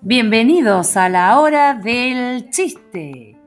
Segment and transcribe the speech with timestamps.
[0.00, 3.38] Bienvenidos a la hora del chiste.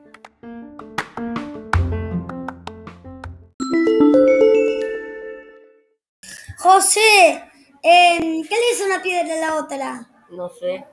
[6.58, 7.42] José,
[7.82, 10.08] em, ¿qué le hizo una piedra a la otra?
[10.30, 10.84] No sé.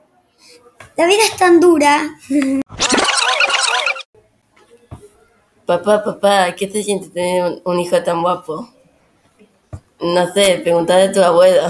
[0.96, 2.02] La vida es tan dura.
[5.64, 8.77] Papá, papá, ¿qué te siente tener un hijo tan guapo?
[10.00, 11.62] No sé, preguntale a tu abuelo.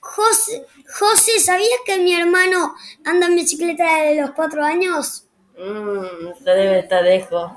[0.00, 0.66] José,
[0.98, 5.26] José, ¿sabías que mi hermano anda en bicicleta desde los cuatro años?
[5.58, 7.52] Mmm, eso debe estar lejos.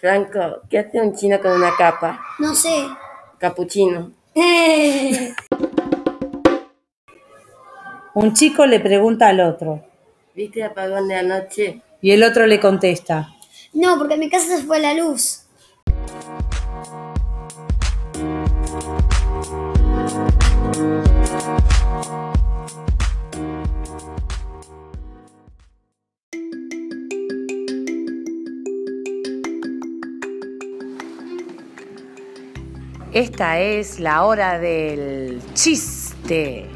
[0.00, 2.18] Franco, ¿qué hace un chino con una capa?
[2.38, 2.88] No sé.
[3.38, 4.12] Capuchino.
[8.14, 9.91] Un chico le pregunta al otro
[10.34, 11.82] ¿Viste el apagón de anoche?
[12.00, 13.32] y el otro le contesta.
[13.72, 15.38] No, porque en mi casa se fue la luz.
[33.12, 36.66] Esta es la hora del chiste.